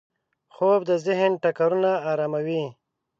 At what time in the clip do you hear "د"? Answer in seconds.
0.89-0.91